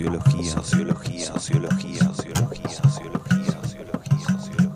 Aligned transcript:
Sociología, 0.00 0.50
sociología, 0.50 1.26
sociología, 1.26 1.98
sociología, 2.14 2.68
sociología, 2.70 3.60
sociología, 3.60 4.38
sociología. 4.38 4.72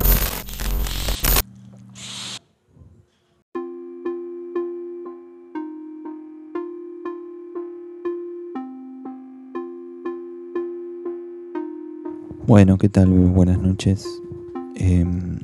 Bueno, 12.47 12.77
¿qué 12.77 12.91
tal? 12.91 13.09
Buenas 13.09 13.59
noches. 13.59 14.07
Em, 14.75 15.39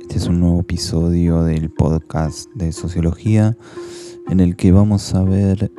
este 0.00 0.16
es 0.16 0.26
un 0.26 0.40
nuevo 0.40 0.60
episodio 0.60 1.42
del 1.42 1.68
podcast 1.68 2.50
de 2.54 2.72
sociología 2.72 3.58
en 4.30 4.40
el 4.40 4.56
que 4.56 4.72
vamos 4.72 5.14
a 5.14 5.22
ver 5.22 5.70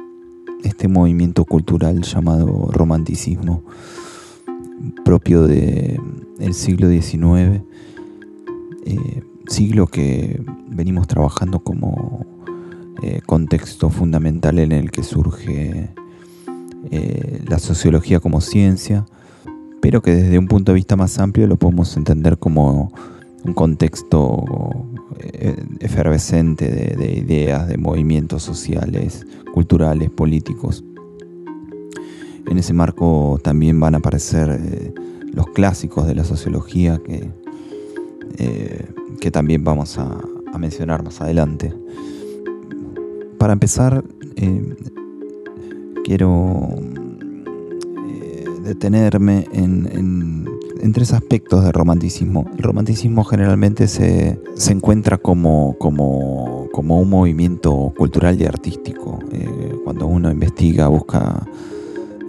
este 0.64 0.88
movimiento 0.88 1.46
cultural 1.46 2.02
llamado 2.02 2.70
romanticismo 2.72 3.64
propio 5.04 5.48
del 5.48 6.54
siglo 6.54 6.90
XIX, 6.90 7.62
eh, 8.86 9.24
siglo 9.48 9.88
que 9.88 10.42
venimos 10.70 11.08
trabajando 11.08 11.60
como 11.60 12.26
eh, 13.02 13.22
contexto 13.26 13.90
fundamental 13.90 14.60
en 14.60 14.72
el 14.72 14.92
que 14.92 15.04
surge 15.04 15.90
eh, 16.92 17.44
la 17.48 17.60
sociología 17.60 18.20
como 18.20 18.42
ciencia, 18.42 19.06
pero 19.82 20.02
que 20.02 20.16
desde 20.16 20.40
un 20.40 20.48
punto 20.48 20.72
de 20.72 20.78
vista 20.78 20.96
más 20.96 21.20
amplio 21.20 21.48
lo 21.48 21.58
podemos 21.58 21.96
entender 21.98 22.38
como 22.38 22.92
un 23.44 23.54
contexto 23.54 24.86
efervescente 25.80 26.70
de, 26.96 27.12
ideas, 27.12 27.68
de 27.68 27.78
movimientos 27.78 28.44
sociales, 28.44 29.26
culturales, 29.54 30.10
políticos. 30.10 30.84
En 32.48 32.58
ese 32.58 32.74
marco 32.74 33.40
también 33.44 33.80
van 33.80 33.96
a 33.96 33.98
aparecer 33.98 34.50
eh, 34.50 34.94
los 35.34 35.48
clásicos 35.48 36.08
de 36.08 36.16
la 36.16 36.24
sociología 36.24 37.00
que, 37.04 37.30
eh, 38.38 38.86
que 39.20 39.32
también 39.32 39.64
vamos 39.64 39.98
a, 39.98 40.22
mencionar 40.58 41.04
más 41.04 41.22
adelante. 41.22 41.72
Para 43.38 43.54
empezar, 43.54 44.04
eh, 44.38 44.76
quiero 46.04 46.70
detenerme 48.64 49.46
en 49.52 49.88
en 49.94 50.57
tres 50.94 51.14
aspectos 51.14 51.64
del 51.64 51.74
romanticismo. 51.74 52.46
El 52.58 52.64
romanticismo 52.64 53.24
generalmente 53.24 53.88
se, 53.88 54.40
encuentra 54.70 55.18
como, 55.18 55.76
como, 55.78 56.68
como, 56.72 57.00
un 57.00 57.10
movimiento 57.10 57.94
cultural 57.98 58.40
y 58.42 58.46
artístico. 58.46 59.20
Eh, 59.32 59.76
cuando 59.84 60.08
uno 60.08 60.32
investiga, 60.32 60.88
busca 60.88 61.48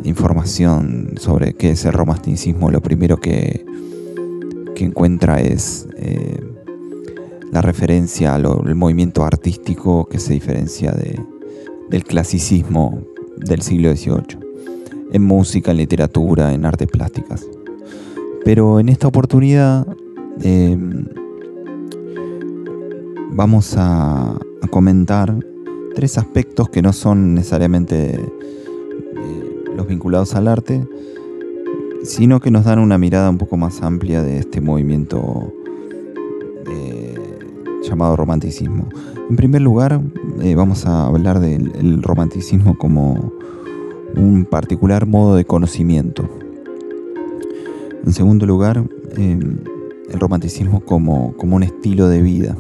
información 0.04 1.14
sobre 1.19 1.54
qué 1.54 1.72
es 1.72 1.84
el 1.84 1.92
romanticismo, 1.92 2.70
lo 2.70 2.80
primero 2.80 3.19
que, 3.19 3.64
que 4.74 4.84
encuentra 4.84 5.41
es 5.41 5.88
eh, 5.96 6.41
la 7.50 7.62
referencia 7.62 8.34
al 8.34 8.74
movimiento 8.74 9.24
artístico 9.24 10.06
que 10.06 10.19
se 10.19 10.34
diferencia 10.34 10.92
de, 10.92 11.20
del 11.88 12.04
clasicismo 12.04 13.02
del 13.36 13.62
siglo 13.62 13.94
XVIII, 13.94 14.38
en 15.12 15.24
música, 15.24 15.70
en 15.70 15.78
literatura, 15.78 16.52
en 16.52 16.64
artes 16.64 16.88
plásticas. 16.88 17.46
Pero 18.44 18.81
en 18.81 18.89
esta 18.89 19.08
oportunidad 19.08 19.86
em, 20.42 21.06
vamos 23.31 23.75
a, 23.77 24.39
comentar 24.70 25.34
tres 25.94 26.19
aspectos 26.19 26.69
que 26.69 26.83
no 26.83 26.92
son 26.92 27.34
necesariamente 27.34 28.16
eh, 28.16 29.64
los 29.75 29.86
vinculados 29.86 30.34
al 30.34 30.47
arte, 30.47 30.86
sino 32.03 32.41
que 32.41 32.50
nos 32.50 32.65
dan 32.65 32.81
una 32.81 32.98
mirada 32.98 33.31
un 33.31 33.38
poco 33.38 33.56
más 33.56 33.82
amplia 33.82 34.22
de 34.22 34.38
este 34.38 34.60
movimiento 34.60 35.53
eh, 36.66 37.15
llamado 37.82 38.16
romanticismo. 38.16 38.88
En 39.31 39.37
primer 39.37 39.62
lugar, 39.62 40.00
eh, 40.43 40.54
vamos 40.54 40.84
a 40.84 41.06
hablar 41.06 41.41
del 41.41 42.03
romanticismo 42.03 42.77
como 42.77 43.32
un 44.16 44.44
particular 44.44 45.06
modo 45.06 45.37
de 45.37 45.44
conocimiento. 45.44 46.28
En 48.08 48.14
segundo 48.14 48.46
lugar, 48.46 48.82
em, 49.19 49.58
el 50.08 50.19
romanticismo 50.19 50.80
como, 50.80 51.34
un 51.42 51.62
estilo 51.62 52.08
de 52.08 52.22
vida. 52.22 52.56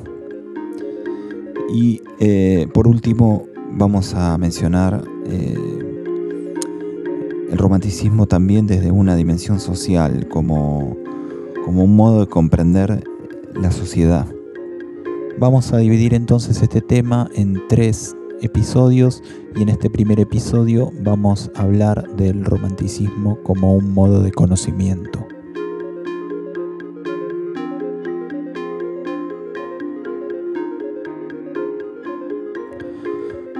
Y 1.72 2.02
eh, 2.20 2.66
por 2.74 2.86
último, 2.86 3.46
vamos 3.72 4.12
a 4.12 4.36
mencionar 4.36 5.02
eh, 5.24 5.56
el 7.50 7.56
romanticismo 7.56 8.26
también 8.26 8.66
desde 8.66 8.90
una 8.90 9.16
dimensión 9.16 9.58
social, 9.58 10.28
como, 10.28 10.98
como 11.64 11.84
un 11.84 11.96
modo 11.96 12.20
de 12.20 12.26
comprender 12.26 13.02
la 13.54 13.70
sociedad. 13.70 14.26
Vamos 15.38 15.72
a 15.72 15.78
dividir 15.78 16.12
entonces 16.12 16.60
este 16.60 16.82
tema 16.82 17.30
en 17.34 17.62
tres 17.70 18.14
episodios 18.42 19.22
y 19.56 19.62
en 19.62 19.70
este 19.70 19.88
primer 19.88 20.20
episodio 20.20 20.92
vamos 21.00 21.50
a 21.54 21.62
hablar 21.62 22.06
del 22.16 22.44
romanticismo 22.44 23.42
como 23.44 23.72
un 23.74 23.94
modo 23.94 24.20
de 24.20 24.30
conocimiento. 24.30 25.27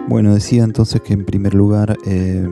Bueno, 0.09 0.33
decía 0.33 0.65
entonces 0.65 1.03
que 1.03 1.13
en 1.13 1.27
primer 1.27 1.53
lugar 1.53 1.99
eh, 2.07 2.49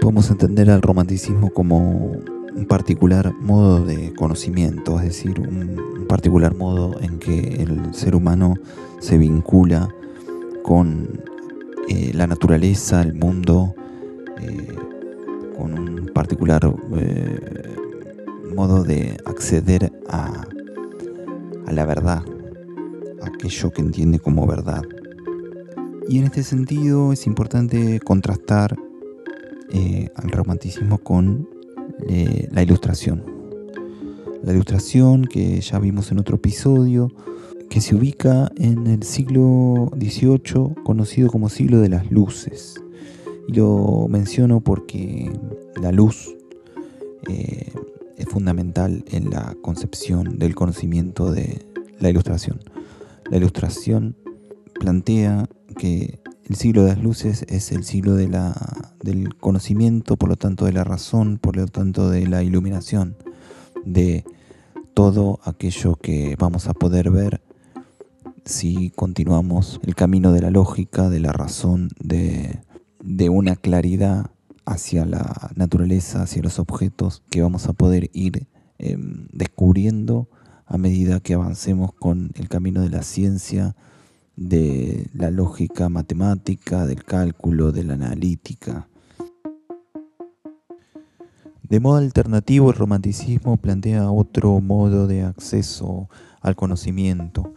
podemos 0.00 0.30
entender 0.30 0.70
al 0.70 0.82
romanticismo 0.82 1.50
como 1.50 2.12
un 2.54 2.64
particular 2.68 3.34
modo 3.40 3.84
de 3.84 4.14
conocimiento, 4.14 5.00
es 5.00 5.06
decir, 5.06 5.40
un, 5.40 6.06
particular 6.08 6.54
modo 6.54 7.00
en 7.00 7.18
que 7.18 7.62
el 7.62 7.92
ser 7.92 8.14
humano 8.14 8.54
se 9.00 9.18
vincula 9.18 9.92
con 10.62 11.22
eh, 11.88 12.12
la 12.14 12.28
naturaleza, 12.28 13.02
el 13.02 13.14
mundo, 13.14 13.74
eh, 14.40 14.76
con 15.58 15.76
un 15.76 16.10
particular 16.14 16.72
modo 18.54 18.84
de 18.84 19.16
acceder 19.24 19.92
a, 20.08 20.46
a 21.66 21.72
la 21.72 21.84
verdad, 21.84 22.22
aquello 23.22 23.70
que 23.70 23.82
entiende 23.82 24.20
como 24.20 24.46
verdad. 24.46 24.82
Y 26.08 26.18
en 26.18 26.24
este 26.24 26.42
sentido 26.42 27.12
es 27.12 27.26
importante 27.26 28.00
contrastar 28.00 28.76
eh, 29.72 30.10
al 30.16 30.30
romanticismo 30.30 30.98
con 30.98 31.48
eh, 32.08 32.48
la 32.50 32.62
ilustración. 32.62 33.24
La 34.42 34.52
ilustración 34.52 35.26
que 35.26 35.60
ya 35.60 35.78
vimos 35.78 36.10
en 36.10 36.18
otro 36.18 36.36
episodio, 36.36 37.12
que 37.68 37.80
se 37.80 37.94
ubica 37.94 38.50
en 38.56 38.86
el 38.86 39.02
siglo 39.02 39.90
XVIII, 39.96 40.74
conocido 40.82 41.30
como 41.30 41.48
siglo 41.48 41.78
de 41.80 41.90
las 41.90 42.10
luces. 42.10 42.82
Y 43.46 43.52
lo 43.52 44.06
menciono 44.08 44.60
porque 44.60 45.30
la 45.80 45.92
luz 45.92 46.34
eh, 47.28 47.72
es 48.16 48.26
fundamental 48.26 49.04
en 49.10 49.30
la 49.30 49.54
concepción 49.62 50.38
del 50.38 50.54
conocimiento 50.54 51.30
de 51.30 51.64
la 52.00 52.10
ilustración. 52.10 52.58
La 53.30 53.36
ilustración 53.36 54.16
plantea 54.80 55.48
que 55.80 56.20
el 56.44 56.56
siglo 56.56 56.82
de 56.82 56.90
las 56.90 57.02
luces 57.02 57.46
es 57.48 57.72
el 57.72 57.84
siglo 57.84 58.14
del 58.14 59.34
conocimiento, 59.40 60.18
por 60.18 60.28
lo 60.28 60.36
tanto 60.36 60.66
de 60.66 60.74
la 60.74 60.84
razón, 60.84 61.38
por 61.38 61.56
lo 61.56 61.66
tanto 61.68 62.10
de 62.10 62.26
la 62.26 62.42
iluminación, 62.42 63.16
de 63.86 64.26
todo 64.92 65.40
aquello 65.42 65.96
que 65.96 66.36
vamos 66.38 66.68
a 66.68 66.74
poder 66.74 67.10
ver 67.10 67.40
si 68.44 68.90
continuamos 68.90 69.80
el 69.82 69.94
camino 69.94 70.32
de 70.32 70.42
la 70.42 70.50
lógica, 70.50 71.08
de 71.08 71.20
la 71.20 71.32
razón, 71.32 71.88
de, 71.98 72.60
una 73.30 73.56
claridad 73.56 74.32
hacia 74.66 75.06
la 75.06 75.50
naturaleza, 75.56 76.24
hacia 76.24 76.42
los 76.42 76.58
objetos 76.58 77.22
que 77.30 77.40
vamos 77.40 77.68
a 77.68 77.72
poder 77.72 78.10
ir 78.12 78.48
em, 78.76 79.28
descubriendo 79.32 80.28
a 80.66 80.76
medida 80.76 81.20
que 81.20 81.32
avancemos 81.32 81.94
con 81.94 82.32
el 82.34 82.50
camino 82.50 82.82
de 82.82 82.90
la 82.90 83.02
ciencia, 83.02 83.76
de 84.40 85.10
la 85.12 85.30
lógica 85.30 85.90
matemática, 85.90 86.86
del 86.86 87.04
cálculo, 87.04 87.72
de 87.72 87.84
la 87.84 87.92
analítica. 87.92 88.88
De 91.62 91.78
modo 91.78 91.98
alternativo, 91.98 92.70
el 92.70 92.76
romanticismo 92.76 93.58
plantea 93.58 94.10
otro 94.10 94.58
modo 94.62 95.06
de 95.06 95.24
acceso 95.24 96.08
al 96.40 96.56
conocimiento. 96.56 97.52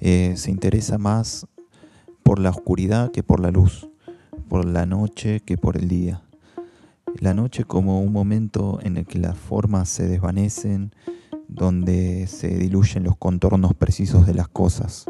Eh, 0.00 0.34
se 0.36 0.50
interesa 0.50 0.98
más 0.98 1.46
por 2.22 2.38
la 2.38 2.50
oscuridad 2.50 3.10
que 3.10 3.22
por 3.22 3.40
la 3.40 3.50
luz, 3.50 3.88
por 4.50 4.66
la 4.66 4.84
noche 4.84 5.40
que 5.40 5.56
por 5.56 5.78
el 5.78 5.88
día. 5.88 6.20
La 7.20 7.32
noche 7.32 7.64
como 7.64 8.02
un 8.02 8.12
momento 8.12 8.80
en 8.82 8.98
el 8.98 9.06
que 9.06 9.18
las 9.18 9.38
formas 9.38 9.88
se 9.88 10.06
desvanecen, 10.06 10.92
donde 11.48 12.26
se 12.26 12.48
diluyen 12.48 13.04
los 13.04 13.16
contornos 13.16 13.72
precisos 13.72 14.26
de 14.26 14.34
las 14.34 14.48
cosas 14.48 15.06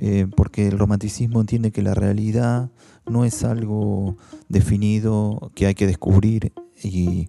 eh, 0.00 0.26
porque 0.36 0.68
el 0.68 0.78
romanticismo 0.78 1.40
entiende 1.40 1.72
que 1.72 1.82
la 1.82 1.92
realidad 1.92 2.70
no 3.06 3.24
es 3.24 3.42
algo 3.42 4.16
definido 4.48 5.50
que 5.56 5.66
hay 5.66 5.74
que 5.74 5.88
descubrir 5.88 6.52
y 6.80 7.28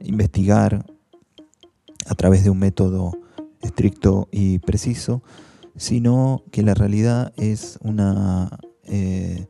investigar 0.00 0.84
a 2.06 2.14
través 2.14 2.44
de 2.44 2.50
un 2.50 2.58
método 2.58 3.12
estricto 3.62 4.28
y 4.30 4.58
preciso, 4.58 5.22
sino 5.76 6.42
que 6.50 6.62
la 6.62 6.74
realidad 6.74 7.32
es 7.36 7.78
una 7.80 8.58
eh, 8.82 9.46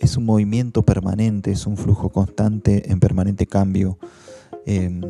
es 0.00 0.16
un 0.16 0.24
movimiento 0.24 0.82
permanente, 0.82 1.50
es 1.50 1.66
un 1.66 1.76
flujo 1.76 2.08
constante 2.10 2.90
en 2.90 3.00
permanente 3.00 3.46
cambio. 3.46 3.98
Em, 4.64 5.02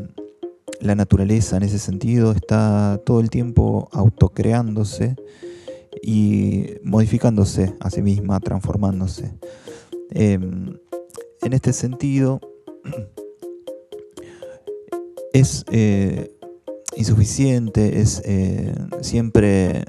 la 0.80 0.96
naturaleza 0.96 1.56
en 1.56 1.62
ese 1.62 1.78
sentido 1.78 2.32
está 2.32 3.00
todo 3.06 3.20
el 3.20 3.30
tiempo 3.30 3.88
autocreándose 3.92 5.16
y 6.02 6.74
modificándose 6.82 7.74
a 7.80 7.90
sí 7.90 8.02
misma, 8.02 8.40
transformándose. 8.40 9.32
Em, 10.10 10.78
en 11.42 11.52
este 11.52 11.72
sentido, 11.72 12.40
es 15.32 15.64
eh, 15.70 16.30
insuficiente, 16.96 18.00
es 18.00 18.22
eh, 18.24 18.74
siempre 19.00 19.84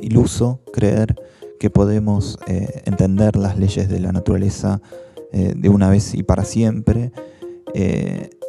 iluso 0.00 0.60
creer 0.72 1.14
que 1.58 1.70
podemos 1.70 2.38
eh, 2.46 2.82
entender 2.84 3.36
las 3.36 3.58
leyes 3.58 3.88
de 3.88 4.00
la 4.00 4.12
naturaleza 4.12 4.80
de 5.32 5.68
una 5.68 5.90
vez 5.90 6.14
y 6.14 6.22
para 6.22 6.44
siempre, 6.44 7.10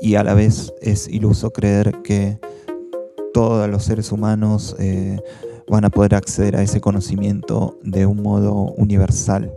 y 0.01 0.13
a 0.13 0.23
la 0.23 0.35
vez 0.35 0.71
es 0.81 1.07
iluso 1.07 1.49
creer 1.49 2.03
que 2.03 2.39
todos 3.33 3.67
los 3.67 3.83
seres 3.83 4.11
humanos 4.11 4.75
van 5.67 5.85
a 5.85 5.89
poder 5.89 6.15
acceder 6.15 6.55
a 6.55 6.61
ese 6.61 6.81
conocimiento 6.81 7.77
de 7.83 8.05
un 8.05 8.21
modo 8.21 8.73
universal. 8.77 9.51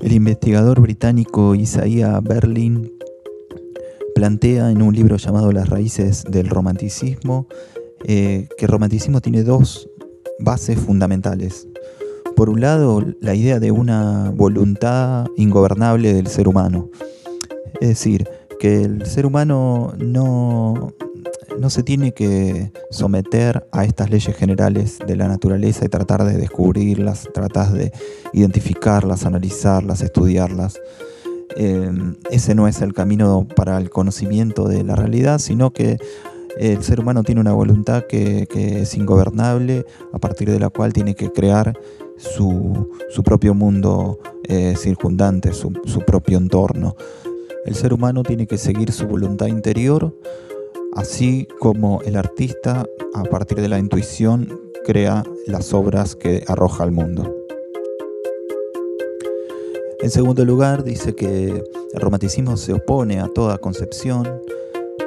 El 0.00 0.12
investigador 0.12 0.80
británico 0.80 1.54
Isaiah 1.54 2.20
Berlin 2.20 2.92
plantea 4.14 4.70
en 4.70 4.82
un 4.82 4.94
libro 4.94 5.16
llamado 5.16 5.52
Las 5.52 5.68
raíces 5.68 6.24
del 6.24 6.48
romanticismo 6.48 7.46
eh, 8.04 8.48
que 8.56 8.66
el 8.66 8.70
romanticismo 8.70 9.20
tiene 9.20 9.42
dos 9.42 9.88
bases 10.38 10.78
fundamentales. 10.78 11.68
Por 12.36 12.48
un 12.48 12.60
lado, 12.60 13.04
la 13.20 13.34
idea 13.34 13.58
de 13.58 13.72
una 13.72 14.30
voluntad 14.30 15.26
ingobernable 15.36 16.14
del 16.14 16.28
ser 16.28 16.46
humano. 16.46 16.90
Es 17.80 17.88
decir, 17.88 18.28
que 18.60 18.82
el 18.82 19.06
ser 19.06 19.26
humano 19.26 19.94
no, 19.98 20.94
no 21.58 21.70
se 21.70 21.82
tiene 21.82 22.12
que 22.12 22.72
someter 22.90 23.66
a 23.72 23.84
estas 23.84 24.10
leyes 24.10 24.36
generales 24.36 24.98
de 25.06 25.16
la 25.16 25.28
naturaleza 25.28 25.84
y 25.84 25.88
tratar 25.88 26.24
de 26.24 26.36
descubrirlas, 26.36 27.28
tratar 27.32 27.72
de 27.72 27.92
identificarlas, 28.32 29.24
analizarlas, 29.26 30.02
estudiarlas. 30.02 30.80
Eh, 31.56 31.90
ese 32.30 32.54
no 32.54 32.68
es 32.68 32.82
el 32.82 32.92
camino 32.92 33.46
para 33.56 33.78
el 33.78 33.90
conocimiento 33.90 34.68
de 34.68 34.84
la 34.84 34.94
realidad, 34.94 35.38
sino 35.38 35.72
que 35.72 35.98
el 36.58 36.82
ser 36.82 37.00
humano 37.00 37.22
tiene 37.22 37.40
una 37.40 37.52
voluntad 37.52 38.04
que, 38.08 38.46
es 38.82 38.94
ingobernable, 38.94 39.84
a 40.12 40.18
partir 40.18 40.50
de 40.50 40.58
la 40.58 40.70
cual 40.70 40.92
tiene 40.92 41.14
que 41.14 41.30
crear 41.30 41.78
su, 42.16 42.90
propio 43.24 43.54
mundo 43.54 44.18
eh, 44.44 44.74
circundante, 44.76 45.52
su 45.52 45.72
propio 46.06 46.38
entorno. 46.38 46.96
El 47.64 47.74
ser 47.74 47.92
humano 47.92 48.22
tiene 48.22 48.46
que 48.46 48.56
seguir 48.56 48.92
su 48.92 49.06
voluntad 49.06 49.46
interior, 49.46 50.16
así 50.98 51.46
como 51.60 52.02
el 52.02 52.16
artista, 52.16 52.84
a 53.14 53.22
partir 53.22 53.60
de 53.60 53.68
la 53.68 53.78
intuición, 53.78 54.72
crea 54.84 55.22
las 55.46 55.72
obras 55.72 56.16
que 56.16 56.42
arroja 56.48 56.82
al 56.82 56.90
mundo. 56.90 57.36
En 60.00 60.10
segundo 60.10 60.44
lugar, 60.44 60.82
dice 60.82 61.14
que 61.14 61.62
el 61.92 62.00
romanticismo 62.00 62.56
se 62.56 62.72
opone 62.72 63.20
a 63.20 63.28
toda 63.28 63.58
concepción 63.58 64.42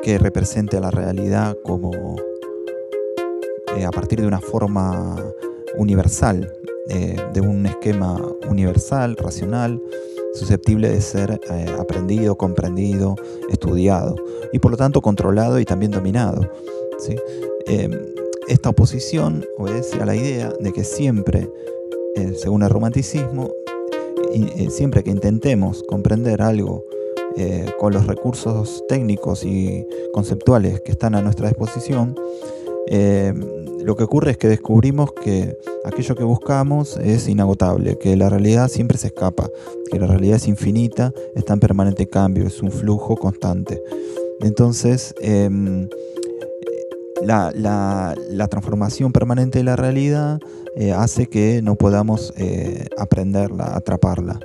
que 0.01 0.17
represente 0.17 0.77
a 0.77 0.79
la 0.79 0.91
realidad 0.91 1.57
como 1.61 1.91
eh, 3.75 3.83
a 3.83 3.91
partir 3.91 4.21
de 4.21 4.27
una 4.27 4.39
forma 4.39 5.17
universal, 5.77 6.53
eh, 6.87 7.17
de 7.33 7.41
un 7.41 7.65
esquema 7.65 8.17
universal, 8.49 9.17
racional, 9.17 9.81
susceptible 10.33 10.89
de 10.89 11.01
ser 11.01 11.39
eh, 11.49 11.65
aprendido, 11.79 12.35
comprendido, 12.35 13.15
estudiado 13.49 14.15
y 14.51 14.59
por 14.59 14.71
lo 14.71 14.77
tanto 14.77 15.01
controlado 15.01 15.59
y 15.59 15.65
también 15.65 15.91
dominado. 15.91 16.49
Em, 17.65 17.91
esta 18.47 18.69
oposición 18.69 19.45
obedece 19.57 20.01
a 20.01 20.05
la 20.05 20.15
idea 20.15 20.53
de 20.59 20.71
que 20.71 20.83
siempre, 20.83 21.49
eh, 22.15 22.33
según 22.35 22.63
el 22.63 22.69
romanticismo, 22.69 23.51
eh, 24.33 24.69
siempre 24.69 25.03
que 25.03 25.09
intentemos 25.09 25.83
comprender 25.83 26.41
algo 26.41 26.85
con 27.79 27.93
los 27.93 28.07
recursos 28.07 28.83
técnicos 28.89 29.45
y 29.45 29.87
conceptuales 30.11 30.81
que 30.81 30.91
están 30.91 31.15
a 31.15 31.21
nuestra 31.21 31.47
disposición, 31.47 32.13
em, 32.87 33.60
lo 33.83 33.95
que 33.95 34.03
ocurre 34.03 34.31
es 34.31 34.37
que 34.37 34.47
descubrimos 34.47 35.11
que 35.13 35.57
aquello 35.85 36.15
que 36.15 36.23
buscamos 36.23 36.97
es 36.97 37.27
inagotable, 37.27 37.97
que 37.97 38.15
la 38.15 38.29
realidad 38.29 38.67
siempre 38.67 38.97
se 38.97 39.07
escapa, 39.07 39.49
que 39.91 39.99
la 39.99 40.07
realidad 40.07 40.37
es 40.37 40.47
infinita, 40.47 41.13
está 41.35 41.53
en 41.53 41.59
permanente 41.59 42.07
cambio, 42.07 42.45
es 42.45 42.61
un 42.61 42.71
flujo 42.71 43.15
constante. 43.15 43.81
Entonces, 44.41 45.13
em, 45.21 45.87
la, 47.23 48.47
transformación 48.49 49.11
permanente 49.11 49.59
de 49.59 49.63
la 49.63 49.75
realidad 49.75 50.39
eh, 50.75 50.91
hace 50.91 51.27
que 51.27 51.61
no 51.61 51.75
podamos 51.75 52.33
eh, 52.37 52.87
aprenderla, 52.97 53.75
atraparla. 53.75 54.39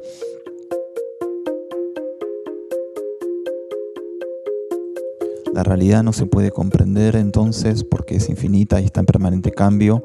La 5.56 5.62
realidad 5.62 6.02
no 6.02 6.12
se 6.12 6.26
puede 6.26 6.50
comprender 6.50 7.16
entonces 7.16 7.82
porque 7.82 8.16
es 8.16 8.28
infinita 8.28 8.78
y 8.78 8.84
está 8.84 9.00
en 9.00 9.06
permanente 9.06 9.52
cambio, 9.52 10.04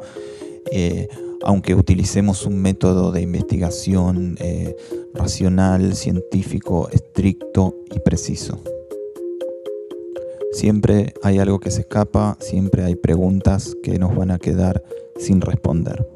eh, 0.71 1.09
aunque 1.44 1.75
utilicemos 1.75 2.45
un 2.45 2.62
método 2.62 3.12
de 3.12 3.21
investigación 3.21 4.38
eh, 4.39 4.77
racional, 5.13 5.94
científico, 5.95 6.88
estricto 6.94 7.75
y 7.94 8.00
preciso. 8.00 8.62
Siempre 10.53 11.15
hay 11.21 11.39
algo 11.39 11.59
que 11.59 11.69
se 11.69 11.81
escapa, 11.81 12.38
siempre 12.39 12.86
hay 12.86 12.95
preguntas 12.95 13.75
que 13.83 14.00
nos 14.00 14.15
van 14.15 14.31
a 14.31 14.39
quedar 14.39 14.81
sin 15.18 15.42
responder. 15.42 16.11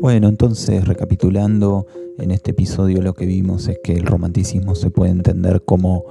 Bueno, 0.00 0.28
entonces 0.28 0.88
recapitulando, 0.88 1.86
en 2.16 2.30
este 2.30 2.52
episodio 2.52 3.02
lo 3.02 3.12
que 3.12 3.26
vimos 3.26 3.68
es 3.68 3.78
que 3.84 3.92
el 3.92 4.06
romanticismo 4.06 4.74
se 4.74 4.88
puede 4.88 5.10
entender 5.10 5.60
como 5.62 6.06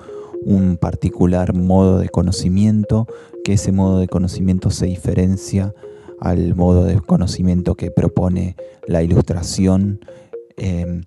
un 0.45 0.77
particular 0.77 1.55
modo 1.55 1.97
de 1.97 2.07
conocimiento, 2.09 3.07
que 3.43 3.53
ese 3.53 3.71
modo 3.71 3.97
de 3.97 4.07
conocimiento 4.07 4.69
se 4.69 4.85
diferencia 4.85 5.73
al 6.19 6.53
modo 6.53 6.83
de 6.83 7.01
conocimiento 7.01 7.73
que 7.73 7.89
propone 7.89 8.55
la 8.85 9.01
ilustración 9.01 10.01
em, 10.57 11.01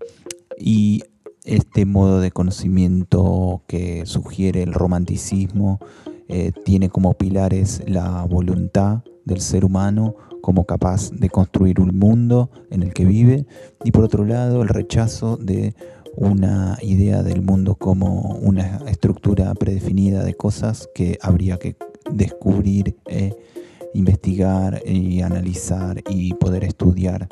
y 0.59 1.05
este 1.45 1.85
modo 1.85 2.19
de 2.19 2.33
conocimiento 2.33 3.63
que 3.69 4.07
sugiere 4.07 4.65
el 4.65 4.73
romanticismo 4.73 5.79
eh, 6.27 6.51
tiene 6.65 6.89
como 6.89 7.15
pilares 7.15 7.81
la 7.87 8.25
voluntad 8.25 9.05
del 9.25 9.41
ser 9.41 9.65
humano, 9.65 10.17
como 10.43 10.65
capaz 10.65 11.11
de 11.13 11.31
construir 11.31 11.81
un 11.81 11.99
mundo 11.99 12.51
en 12.71 12.83
el 12.83 12.93
que 12.93 13.07
vive 13.07 13.47
y 13.85 13.93
por 13.93 14.05
otro 14.05 14.25
lado 14.25 14.63
el 14.63 14.69
rechazo 14.69 15.39
de 15.39 15.75
una 16.17 16.77
idea 16.83 17.23
del 17.23 17.41
mundo 17.41 17.77
como 17.77 18.37
una 18.43 18.83
estructura 18.89 19.55
predefinida 19.55 20.23
de 20.23 20.35
cosas 20.35 20.89
que 20.95 21.19
habría 21.23 21.57
que 21.57 21.77
descubrir, 22.11 22.97
eh, 23.07 23.35
investigar 23.95 24.83
y 24.87 25.23
analizar 25.23 26.03
y 26.11 26.35
poder 26.35 26.65
estudiar. 26.65 27.29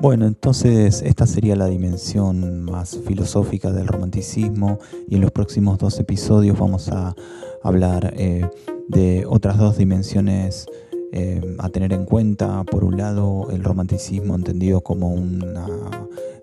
Bueno, 0.00 0.26
entonces 0.26 1.02
esta 1.02 1.26
sería 1.26 1.54
la 1.54 1.66
dimensión 1.66 2.62
más 2.62 2.98
filosófica 3.06 3.72
del 3.72 3.86
romanticismo 3.86 4.78
y 5.08 5.14
en 5.14 5.20
los 5.20 5.30
próximos 5.30 5.78
dos 5.78 5.98
episodios 6.00 6.58
vamos 6.58 6.88
a 6.88 7.14
hablar 7.62 8.12
eh, 8.16 8.44
de 8.88 9.24
otras 9.26 9.56
dos 9.56 9.78
dimensiones 9.78 10.66
eh, 11.12 11.40
a 11.58 11.68
tener 11.68 11.92
en 11.92 12.04
cuenta, 12.04 12.64
por 12.64 12.84
un 12.84 12.96
lado, 12.96 13.48
el 13.50 13.62
romanticismo 13.62 14.34
entendido 14.34 14.80
como, 14.80 15.08
una, 15.08 15.66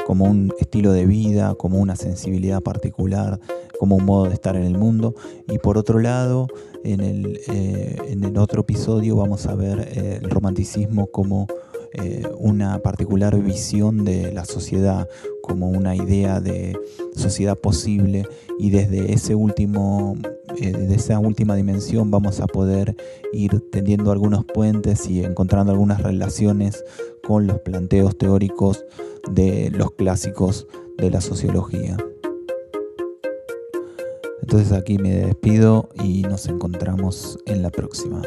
como 0.06 0.26
un 0.26 0.54
estilo 0.60 0.92
de 0.92 1.06
vida, 1.06 1.56
como 1.56 1.80
una 1.80 1.96
sensibilidad 1.96 2.62
particular, 2.62 3.40
como 3.80 3.96
un 3.96 4.06
modo 4.06 4.26
de 4.26 4.34
estar 4.34 4.56
en 4.56 4.64
el 4.64 4.78
mundo, 4.78 5.16
y 5.48 5.58
por 5.58 5.78
otro 5.78 6.00
lado, 6.00 6.48
en 6.84 7.02
el, 7.02 7.40
eh, 7.48 7.96
en 8.08 8.24
el 8.24 8.38
otro 8.38 8.62
episodio 8.62 9.16
vamos 9.16 9.46
a 9.46 9.56
ver 9.56 9.80
eh, 9.80 10.20
el 10.22 10.30
romanticismo 10.30 11.08
como 11.08 11.48
eh, 11.94 12.24
una 12.38 12.80
particular 12.80 13.38
visión 13.42 14.06
de 14.06 14.32
la 14.32 14.46
sociedad 14.46 15.10
como 15.42 15.70
una 15.70 15.96
idea 15.96 16.40
de 16.40 16.78
sociedad 17.16 17.58
posible. 17.58 18.26
Y 18.60 18.70
desde 18.70 19.14
ese 19.14 19.36
último 19.36 20.16
de 20.70 20.96
esa 20.96 21.18
última 21.20 21.56
dimensión 21.56 22.12
vamos 22.12 22.40
a 22.40 22.48
poder 22.48 22.96
ir 23.34 23.60
tendiendo 23.72 24.12
algunos 24.12 24.46
puentes 24.46 25.10
y 25.10 25.24
encontrando 25.24 25.72
algunas 25.72 26.02
relaciones 26.04 26.84
con 27.24 27.48
los 27.48 27.60
planteos 27.60 28.18
teóricos 28.18 28.86
de 29.32 29.72
los 29.72 29.92
clásicos 29.92 30.68
de 30.98 31.10
la 31.10 31.22
sociología. 31.22 31.98
Entonces 34.42 34.72
aquí 34.74 34.98
me 34.98 35.16
despido 35.16 35.90
y 36.04 36.24
nos 36.24 36.48
encontramos 36.48 37.40
en 37.46 37.62
la 37.62 37.70
próxima. 37.70 38.22